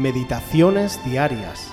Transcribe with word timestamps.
Meditaciones 0.00 0.98
Diarias, 1.04 1.70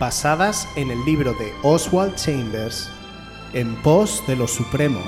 basadas 0.00 0.68
en 0.74 0.90
el 0.90 1.04
libro 1.04 1.32
de 1.34 1.52
Oswald 1.62 2.16
Chambers, 2.16 2.90
En 3.52 3.80
pos 3.82 4.20
de 4.26 4.34
lo 4.34 4.48
Supremo. 4.48 4.98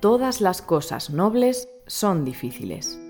Todas 0.00 0.42
las 0.42 0.60
cosas 0.60 1.08
nobles 1.08 1.66
son 1.86 2.26
difíciles. 2.26 3.00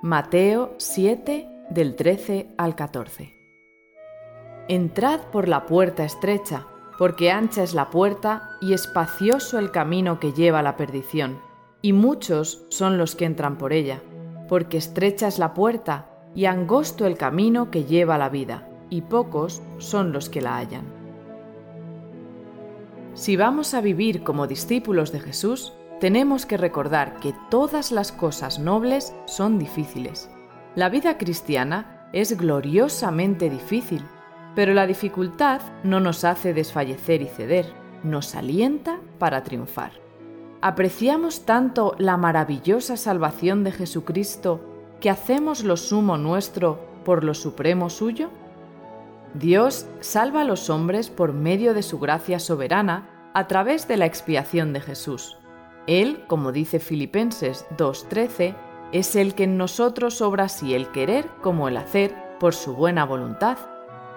Mateo 0.00 0.76
7 0.78 1.48
del 1.70 1.96
13 1.96 2.50
al 2.56 2.76
14. 2.76 3.34
Entrad 4.68 5.22
por 5.32 5.48
la 5.48 5.66
puerta 5.66 6.04
estrecha, 6.04 6.68
porque 7.00 7.30
ancha 7.30 7.62
es 7.62 7.72
la 7.72 7.88
puerta 7.88 8.58
y 8.60 8.74
espacioso 8.74 9.58
el 9.58 9.70
camino 9.70 10.20
que 10.20 10.34
lleva 10.34 10.58
a 10.58 10.62
la 10.62 10.76
perdición, 10.76 11.40
y 11.80 11.94
muchos 11.94 12.66
son 12.68 12.98
los 12.98 13.16
que 13.16 13.24
entran 13.24 13.56
por 13.56 13.72
ella, 13.72 14.02
porque 14.50 14.76
estrecha 14.76 15.26
es 15.26 15.38
la 15.38 15.54
puerta 15.54 16.10
y 16.34 16.44
angosto 16.44 17.06
el 17.06 17.16
camino 17.16 17.70
que 17.70 17.84
lleva 17.84 18.16
a 18.16 18.18
la 18.18 18.28
vida, 18.28 18.68
y 18.90 19.00
pocos 19.00 19.62
son 19.78 20.12
los 20.12 20.28
que 20.28 20.42
la 20.42 20.58
hallan. 20.58 20.84
Si 23.14 23.34
vamos 23.34 23.72
a 23.72 23.80
vivir 23.80 24.22
como 24.22 24.46
discípulos 24.46 25.10
de 25.10 25.20
Jesús, 25.20 25.72
tenemos 26.00 26.44
que 26.44 26.58
recordar 26.58 27.18
que 27.20 27.32
todas 27.48 27.92
las 27.92 28.12
cosas 28.12 28.58
nobles 28.58 29.14
son 29.24 29.58
difíciles. 29.58 30.28
La 30.74 30.90
vida 30.90 31.16
cristiana 31.16 32.10
es 32.12 32.36
gloriosamente 32.36 33.48
difícil, 33.48 34.04
pero 34.54 34.74
la 34.74 34.86
dificultad 34.86 35.60
no 35.84 36.00
nos 36.00 36.24
hace 36.24 36.54
desfallecer 36.54 37.22
y 37.22 37.26
ceder, 37.26 37.66
nos 38.02 38.34
alienta 38.34 38.98
para 39.18 39.42
triunfar. 39.42 39.92
¿Apreciamos 40.62 41.46
tanto 41.46 41.94
la 41.98 42.16
maravillosa 42.16 42.96
salvación 42.96 43.64
de 43.64 43.72
Jesucristo 43.72 44.60
que 45.00 45.08
hacemos 45.08 45.64
lo 45.64 45.76
sumo 45.76 46.18
nuestro 46.18 46.78
por 47.04 47.24
lo 47.24 47.34
supremo 47.34 47.88
suyo? 47.88 48.30
Dios 49.34 49.86
salva 50.00 50.42
a 50.42 50.44
los 50.44 50.68
hombres 50.68 51.08
por 51.08 51.32
medio 51.32 51.72
de 51.72 51.82
su 51.82 51.98
gracia 51.98 52.38
soberana 52.38 53.08
a 53.32 53.46
través 53.46 53.86
de 53.88 53.96
la 53.96 54.06
expiación 54.06 54.72
de 54.72 54.80
Jesús. 54.80 55.38
Él, 55.86 56.24
como 56.26 56.52
dice 56.52 56.78
Filipenses 56.78 57.66
2.13, 57.78 58.54
es 58.92 59.16
el 59.16 59.34
que 59.34 59.44
en 59.44 59.56
nosotros 59.56 60.20
obra 60.20 60.44
así 60.44 60.74
el 60.74 60.90
querer 60.90 61.26
como 61.40 61.68
el 61.68 61.76
hacer 61.76 62.14
por 62.38 62.54
su 62.54 62.74
buena 62.74 63.04
voluntad. 63.04 63.56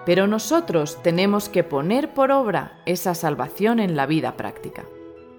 Pero 0.06 0.26
nosotros 0.26 1.02
tenemos 1.02 1.48
que 1.48 1.64
poner 1.64 2.12
por 2.12 2.30
obra 2.30 2.80
esa 2.86 3.14
salvación 3.14 3.80
en 3.80 3.96
la 3.96 4.06
vida 4.06 4.36
práctica. 4.36 4.84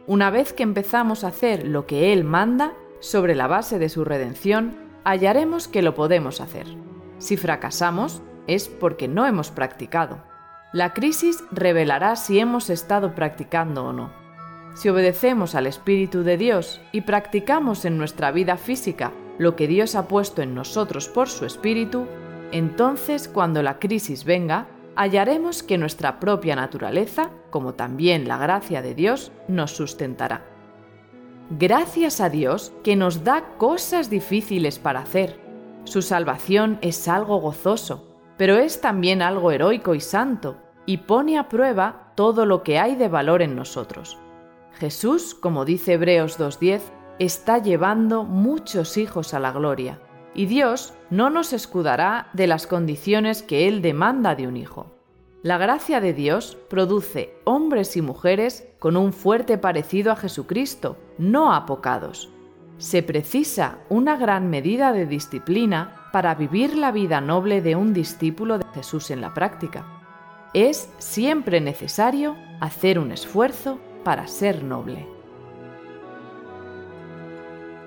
Una 0.08 0.30
vez 0.30 0.54
que 0.54 0.64
empezamos 0.64 1.24
a 1.24 1.28
hacer 1.28 1.68
lo 1.68 1.86
que 1.86 2.14
Él 2.14 2.24
manda, 2.24 2.74
sobre 3.00 3.36
la 3.36 3.48
base 3.48 3.78
de 3.78 3.90
su 3.90 4.04
redención, 4.04 4.78
hallaremos 5.04 5.68
que 5.68 5.82
lo 5.82 5.94
podemos 5.94 6.42
hacer. 6.42 6.66
Si 7.20 7.38
fracasamos, 7.38 8.22
es 8.48 8.68
porque 8.68 9.08
no 9.08 9.26
hemos 9.26 9.52
practicado. 9.52 10.24
La 10.74 10.94
crisis 10.94 11.44
revelará 11.52 12.16
si 12.16 12.40
hemos 12.40 12.70
estado 12.70 13.16
practicando 13.16 13.86
o 13.86 13.94
no. 13.94 14.12
Si 14.74 14.90
obedecemos 14.90 15.56
al 15.56 15.68
Espíritu 15.68 16.24
de 16.24 16.38
Dios 16.38 16.82
y 16.92 17.02
practicamos 17.02 17.86
en 17.86 17.98
nuestra 17.98 18.32
vida 18.32 18.58
física 18.58 19.12
lo 19.38 19.56
que 19.56 19.68
Dios 19.68 19.96
ha 19.96 20.08
puesto 20.08 20.42
en 20.42 20.54
nosotros 20.54 21.08
por 21.08 21.30
su 21.30 21.46
Espíritu, 21.46 22.08
entonces 22.52 23.28
cuando 23.28 23.62
la 23.62 23.80
crisis 23.80 24.24
venga, 24.24 24.68
hallaremos 24.96 25.64
que 25.64 25.78
nuestra 25.78 26.20
propia 26.20 26.56
naturaleza, 26.56 27.32
como 27.50 27.74
también 27.74 28.28
la 28.28 28.38
gracia 28.38 28.82
de 28.82 28.96
Dios, 28.96 29.32
nos 29.48 29.72
sustentará. 29.72 30.46
Gracias 31.50 32.22
a 32.22 32.30
Dios 32.30 32.74
que 32.84 32.96
nos 32.96 33.24
da 33.24 33.58
cosas 33.58 34.10
difíciles 34.10 34.80
para 34.80 35.02
hacer. 35.02 35.40
Su 35.84 36.02
salvación 36.02 36.80
es 36.82 37.08
algo 37.08 37.40
gozoso, 37.40 38.08
pero 38.38 38.58
es 38.58 38.82
también 38.82 39.22
algo 39.22 39.52
heroico 39.52 39.94
y 39.94 40.00
santo, 40.00 40.58
y 40.88 40.98
pone 40.98 41.38
a 41.38 41.48
prueba 41.48 42.14
todo 42.16 42.46
lo 42.46 42.64
que 42.64 42.80
hay 42.80 42.96
de 42.96 43.10
valor 43.10 43.42
en 43.42 43.56
nosotros. 43.56 44.18
Jesús, 44.74 45.36
como 45.36 45.66
dice 45.66 45.94
Hebreos 45.94 46.40
2.10, 46.40 46.82
está 47.20 47.60
llevando 47.60 48.24
muchos 48.24 48.98
hijos 48.98 49.34
a 49.34 49.40
la 49.40 49.52
gloria, 49.52 50.00
y 50.34 50.48
Dios 50.48 50.94
no 51.16 51.30
nos 51.30 51.54
escudará 51.54 52.30
de 52.34 52.46
las 52.46 52.68
condiciones 52.68 53.42
que 53.42 53.70
Él 53.70 53.82
demanda 53.82 54.36
de 54.36 54.48
un 54.48 54.58
hijo. 54.58 54.92
La 55.44 55.58
gracia 55.58 56.02
de 56.02 56.14
Dios 56.14 56.58
produce 56.70 57.38
hombres 57.46 57.96
y 57.96 58.02
mujeres 58.02 58.68
con 58.80 58.98
un 58.98 59.14
fuerte 59.14 59.58
parecido 59.58 60.12
a 60.12 60.18
Jesucristo, 60.18 60.98
no 61.18 61.54
apocados. 61.54 62.30
Se 62.80 63.02
precisa 63.02 63.78
una 63.88 64.18
gran 64.18 64.50
medida 64.50 64.92
de 64.92 65.06
disciplina 65.06 66.10
para 66.12 66.36
vivir 66.36 66.76
la 66.76 66.92
vida 66.92 67.22
noble 67.22 67.62
de 67.62 67.78
un 67.78 67.94
discípulo 67.94 68.58
de 68.58 68.66
Jesús 68.74 69.10
en 69.10 69.22
la 69.22 69.34
práctica. 69.34 69.86
Es 70.54 70.90
siempre 70.98 71.62
necesario 71.62 72.36
hacer 72.60 73.00
un 73.00 73.14
esfuerzo 73.14 73.80
para 74.04 74.28
ser 74.28 74.64
noble. 74.64 75.08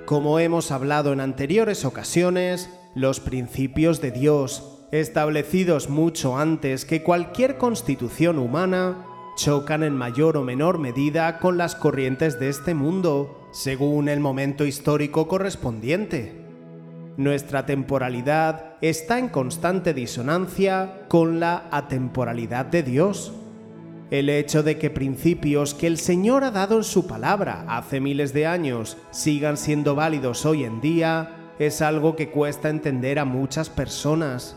Como 0.06 0.38
hemos 0.38 0.70
hablado 0.70 1.12
en 1.12 1.20
anteriores 1.20 1.84
ocasiones, 1.84 2.70
los 2.94 3.20
principios 3.20 4.00
de 4.00 4.10
Dios, 4.10 4.86
establecidos 4.92 5.88
mucho 5.88 6.38
antes 6.38 6.84
que 6.84 7.02
cualquier 7.02 7.58
constitución 7.58 8.38
humana, 8.38 9.04
chocan 9.36 9.82
en 9.84 9.94
mayor 9.94 10.36
o 10.36 10.42
menor 10.42 10.78
medida 10.78 11.38
con 11.38 11.58
las 11.58 11.74
corrientes 11.76 12.40
de 12.40 12.48
este 12.48 12.74
mundo, 12.74 13.48
según 13.52 14.08
el 14.08 14.20
momento 14.20 14.66
histórico 14.66 15.28
correspondiente. 15.28 16.44
Nuestra 17.16 17.66
temporalidad 17.66 18.76
está 18.80 19.18
en 19.18 19.28
constante 19.28 19.94
disonancia 19.94 21.06
con 21.08 21.40
la 21.40 21.68
atemporalidad 21.70 22.66
de 22.66 22.82
Dios. 22.82 23.32
El 24.10 24.30
hecho 24.30 24.62
de 24.62 24.78
que 24.78 24.88
principios 24.88 25.74
que 25.74 25.86
el 25.86 25.98
Señor 25.98 26.42
ha 26.42 26.50
dado 26.50 26.78
en 26.78 26.84
su 26.84 27.06
palabra 27.06 27.64
hace 27.68 28.00
miles 28.00 28.32
de 28.32 28.46
años 28.46 28.96
sigan 29.10 29.56
siendo 29.56 29.94
válidos 29.94 30.46
hoy 30.46 30.64
en 30.64 30.80
día 30.80 31.37
es 31.58 31.82
algo 31.82 32.14
que 32.14 32.30
cuesta 32.30 32.68
entender 32.68 33.18
a 33.18 33.24
muchas 33.24 33.68
personas. 33.68 34.56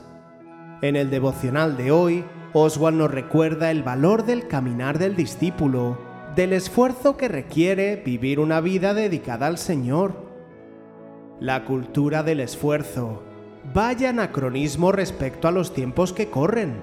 En 0.81 0.95
el 0.95 1.09
devocional 1.09 1.77
de 1.77 1.91
hoy, 1.91 2.23
Oswald 2.53 2.97
nos 2.97 3.11
recuerda 3.11 3.71
el 3.71 3.81
valor 3.81 4.25
del 4.25 4.47
caminar 4.47 4.99
del 4.99 5.15
discípulo, 5.15 5.97
del 6.35 6.53
esfuerzo 6.53 7.17
que 7.17 7.27
requiere 7.27 7.95
vivir 7.95 8.39
una 8.39 8.61
vida 8.61 8.93
dedicada 8.93 9.47
al 9.47 9.57
Señor. 9.57 10.29
La 11.39 11.65
cultura 11.65 12.23
del 12.23 12.39
esfuerzo. 12.39 13.23
Vaya 13.73 14.09
anacronismo 14.09 14.91
respecto 14.91 15.47
a 15.47 15.51
los 15.51 15.73
tiempos 15.73 16.13
que 16.13 16.29
corren. 16.29 16.81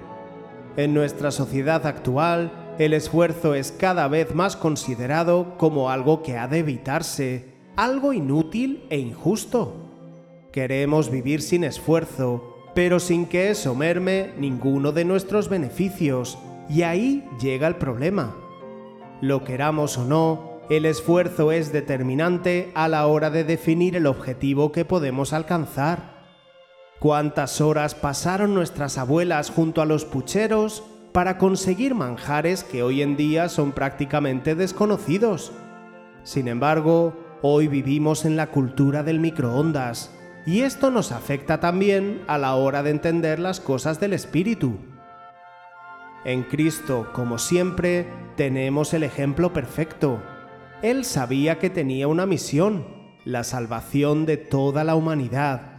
En 0.77 0.95
nuestra 0.95 1.31
sociedad 1.31 1.87
actual, 1.87 2.75
el 2.79 2.93
esfuerzo 2.93 3.55
es 3.55 3.73
cada 3.73 4.07
vez 4.09 4.35
más 4.35 4.57
considerado 4.57 5.57
como 5.59 5.91
algo 5.91 6.23
que 6.23 6.37
ha 6.37 6.47
de 6.49 6.59
evitarse, 6.59 7.55
algo 7.77 8.13
inútil 8.13 8.85
e 8.91 8.99
injusto. 8.99 9.88
Queremos 10.59 11.09
vivir 11.09 11.41
sin 11.41 11.63
esfuerzo, 11.63 12.57
pero 12.75 12.99
sin 12.99 13.27
que 13.27 13.49
eso 13.49 13.77
merme 13.77 14.33
ninguno 14.39 14.91
de 14.91 15.05
nuestros 15.05 15.49
beneficios, 15.49 16.37
y 16.69 16.83
ahí 16.83 17.25
llega 17.41 17.69
el 17.69 17.77
problema. 17.77 18.35
Lo 19.21 19.45
queramos 19.45 19.97
o 19.99 20.05
no, 20.05 20.59
el 20.69 20.85
esfuerzo 20.85 21.53
es 21.53 21.73
determinante 21.73 22.73
a 22.75 22.89
la 22.89 23.07
hora 23.07 23.31
de 23.31 23.45
definir 23.45 23.95
el 23.95 24.07
objetivo 24.07 24.73
que 24.73 24.85
podemos 24.85 25.33
alcanzar. 25.33 26.27
¿Cuántas 26.99 27.61
horas 27.61 27.95
pasaron 27.95 28.53
nuestras 28.53 28.99
abuelas 28.99 29.51
junto 29.51 29.81
a 29.81 29.87
los 29.87 30.05
pucheros 30.05 30.83
para 31.13 31.39
conseguir 31.39 31.95
manjares 31.95 32.65
que 32.65 32.83
hoy 32.83 33.03
en 33.03 33.17
día 33.17 33.49
son 33.49 33.71
prácticamente 33.71 34.57
desconocidos? 34.57 35.53
Sin 36.25 36.49
embargo, 36.49 37.15
hoy 37.43 37.69
vivimos 37.69 38.25
en 38.25 38.37
la 38.37 38.49
cultura 38.49 39.05
del 39.05 39.21
microondas, 39.21 40.18
y 40.49 40.63
esto 40.63 40.91
nos 40.91 41.13
afecta 41.13 41.61
también 41.61 42.23
a 42.27 42.39
la 42.39 42.55
hora 42.55 42.83
de 42.83 42.91
entender 42.91 43.39
las 43.39 43.61
cosas 43.61 44.01
del 44.01 44.15
espíritu. 44.15 44.79
En 46.25 46.43
Cristo, 46.43 47.11
como 47.13 47.39
siempre, 47.39 48.09
tenemos 48.37 48.95
el 48.95 49.05
ejemplo 49.05 49.53
perfecto. 49.53 50.23
Él 50.83 51.05
sabía 51.05 51.59
que 51.59 51.71
tenía 51.71 52.09
una 52.09 52.27
misión, 52.27 52.87
la 53.25 53.45
salvación 53.45 54.27
de 54.27 54.39
toda 54.39 54.85
la 54.85 54.95
humanidad 54.95 55.79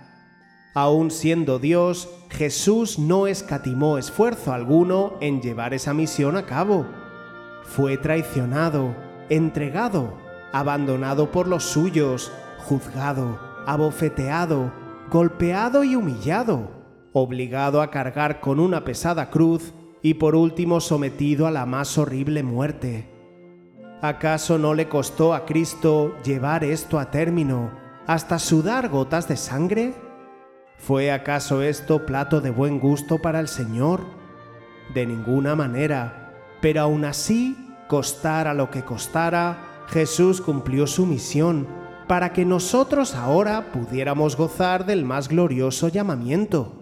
Aún 0.75 1.10
siendo 1.10 1.57
Dios, 1.57 2.10
Jesús 2.30 3.00
no 3.00 3.25
escatimó 3.25 3.98
esfuerzo 3.98 4.54
alguno 4.54 5.15
en 5.19 5.42
llevar 5.42 5.74
esa 5.74 5.95
misión 5.95 6.38
a 6.38 6.45
cabo. 6.45 6.86
Fue 7.63 7.98
traicionado, 7.98 8.95
entregado, 9.30 10.18
abandonado 10.54 11.31
por 11.31 11.48
los 11.48 11.63
suyos, 11.63 12.31
juzgado, 12.60 13.39
abofeteado, 13.71 14.71
golpeado 15.12 15.83
y 15.83 15.95
humillado, 15.95 16.71
obligado 17.13 17.83
a 17.83 17.92
cargar 17.92 18.42
con 18.42 18.60
una 18.60 18.83
pesada 18.83 19.30
cruz 19.30 19.74
y 20.01 20.16
por 20.16 20.36
último 20.36 20.81
sometido 20.81 21.45
a 21.45 21.51
la 21.51 21.68
más 21.68 21.95
horrible 22.00 22.42
muerte. 22.42 23.07
¿Acaso 24.01 24.57
no 24.57 24.74
le 24.74 24.89
costó 24.89 25.36
a 25.36 25.45
Cristo 25.45 26.16
llevar 26.24 26.63
esto 26.63 26.98
a 26.98 27.12
término 27.12 27.69
hasta 28.07 28.39
sudar 28.39 28.89
gotas 28.89 29.27
de 29.27 29.38
sangre? 29.38 29.94
¿Fue 30.77 31.12
acaso 31.12 31.62
esto 31.62 32.07
plato 32.07 32.42
de 32.42 32.50
buen 32.50 32.80
gusto 32.80 33.19
para 33.22 33.39
el 33.39 33.48
Señor? 33.48 34.01
De 34.95 35.06
ninguna 35.06 35.56
manera, 35.56 36.33
pero 36.60 36.81
aún 36.81 37.06
así, 37.06 37.56
costara 37.88 38.56
lo 38.56 38.72
que 38.72 38.81
costara, 38.81 39.86
Jesús 39.89 40.42
cumplió 40.42 40.88
su 40.88 41.06
misión 41.06 41.78
para 42.09 42.33
que 42.33 42.44
nosotros 42.44 43.13
ahora 43.13 43.71
pudiéramos 43.71 44.35
gozar 44.35 44.88
del 44.88 45.06
más 45.06 45.27
glorioso 45.27 45.89
llamamiento. 45.89 46.73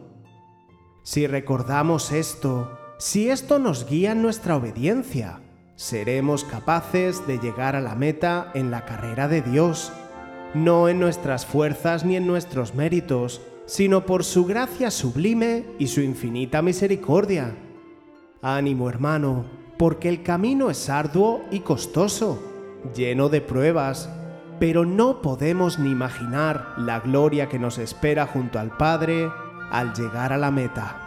Si 1.03 1.27
recordamos 1.27 2.13
esto, 2.13 2.71
si 2.97 3.29
esto 3.29 3.59
nos 3.59 3.89
guía 3.89 4.13
en 4.13 4.21
nuestra 4.21 4.56
obediencia, 4.56 5.41
seremos 5.75 6.45
capaces 6.45 7.27
de 7.27 7.39
llegar 7.39 7.75
a 7.75 7.81
la 7.81 7.94
meta 7.94 8.51
en 8.53 8.71
la 8.71 8.85
carrera 8.85 9.27
de 9.27 9.41
Dios, 9.41 9.91
no 10.53 10.88
en 10.88 10.97
nuestras 10.97 11.45
fuerzas 11.45 12.06
ni 12.06 12.15
en 12.15 12.25
nuestros 12.25 12.73
méritos, 12.73 13.41
sino 13.65 14.06
por 14.06 14.23
su 14.23 14.45
gracia 14.45 14.91
sublime 14.91 15.65
y 15.77 15.88
su 15.88 16.00
infinita 16.00 16.62
misericordia. 16.62 17.53
Ánimo 18.41 18.89
hermano, 18.89 19.44
porque 19.77 20.07
el 20.07 20.23
camino 20.23 20.69
es 20.69 20.89
arduo 20.89 21.44
y 21.51 21.59
costoso, 21.59 22.41
lleno 22.95 23.27
de 23.27 23.41
pruebas, 23.41 24.09
pero 24.59 24.86
no 24.86 25.21
podemos 25.21 25.80
ni 25.80 25.92
imaginar 25.92 26.74
la 26.77 27.00
gloria 27.00 27.50
que 27.50 27.59
nos 27.59 27.77
espera 27.77 28.25
junto 28.25 28.59
al 28.59 28.75
Padre 28.75 29.30
al 29.71 29.94
llegar 29.94 30.33
a 30.33 30.38
la 30.38 30.51
meta. 30.51 31.06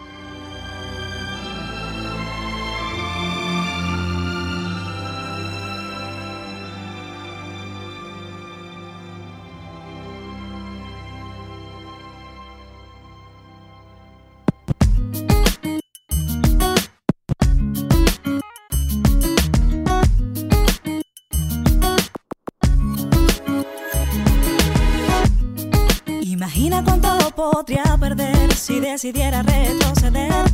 si 28.55 28.79
decidiera 28.79 29.43
retroceder. 29.43 30.45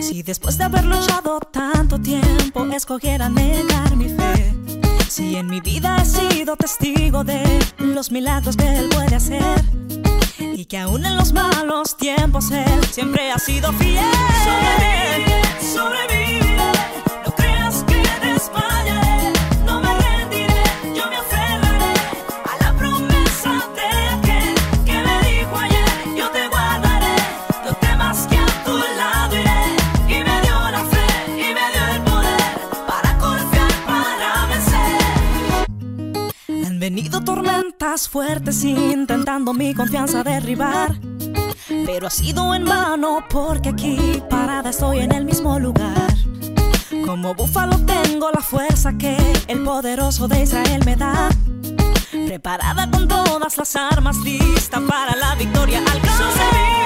Si 0.00 0.22
después 0.22 0.58
de 0.58 0.64
haber 0.64 0.84
luchado 0.84 1.40
tanto 1.40 1.98
tiempo 1.98 2.66
escogiera 2.66 3.28
negar 3.28 3.96
mi 3.96 4.08
fe. 4.08 4.54
Si 5.08 5.36
en 5.36 5.46
mi 5.46 5.60
vida 5.60 5.96
he 6.02 6.04
sido 6.04 6.56
testigo 6.56 7.24
de 7.24 7.42
los 7.78 8.10
milagros 8.10 8.56
que 8.56 8.66
Él 8.76 8.88
puede 8.90 9.16
hacer. 9.16 9.64
Y 10.38 10.66
que 10.66 10.78
aún 10.78 11.04
en 11.06 11.16
los 11.16 11.32
malos 11.32 11.96
tiempos 11.96 12.50
Él 12.50 12.84
siempre 12.92 13.32
ha 13.32 13.38
sido 13.38 13.72
fiel. 13.72 14.04
Sobreviviré, 14.44 15.42
sobreviviré. 15.74 16.18
No 16.18 16.27
tormentas 37.98 38.08
fuertes 38.08 38.64
intentando 38.64 39.52
mi 39.52 39.74
confianza 39.74 40.22
derribar. 40.22 40.98
Pero 41.86 42.06
ha 42.06 42.10
sido 42.10 42.54
en 42.54 42.64
vano 42.64 43.24
porque 43.28 43.70
aquí 43.70 44.22
parada 44.30 44.70
estoy 44.70 45.00
en 45.00 45.12
el 45.12 45.24
mismo 45.24 45.58
lugar. 45.58 46.14
Como 47.04 47.34
búfalo 47.34 47.76
tengo 47.86 48.30
la 48.30 48.40
fuerza 48.40 48.96
que 48.98 49.16
el 49.48 49.64
poderoso 49.64 50.28
de 50.28 50.42
Israel 50.42 50.82
me 50.84 50.96
da. 50.96 51.28
Preparada 52.26 52.88
con 52.90 53.08
todas 53.08 53.56
las 53.56 53.76
armas, 53.76 54.16
lista 54.18 54.80
para 54.80 55.16
la 55.16 55.34
victoria. 55.34 55.78
Alcanzaré, 55.78 56.78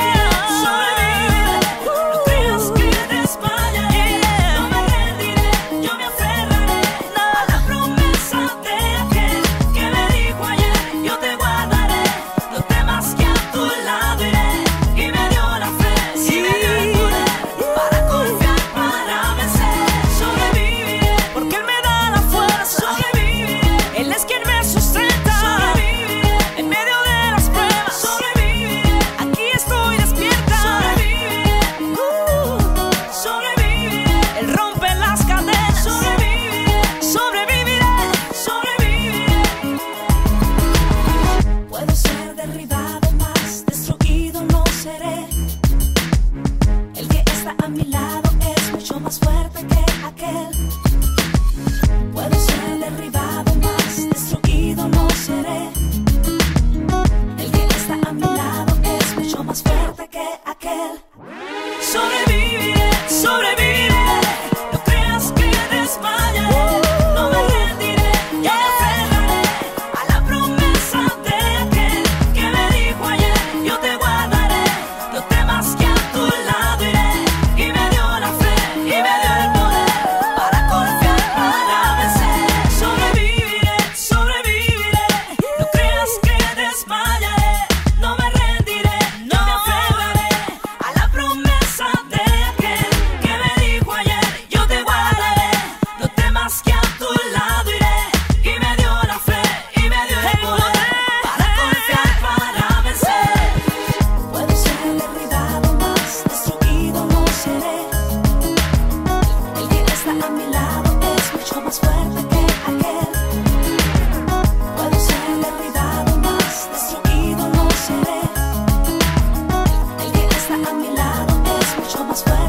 a 120.72 120.74
mi 120.74 120.90
lado 120.96 121.42
es 121.60 121.78
mucho 121.78 122.04
más 122.04 122.22
fuerte. 122.24 122.41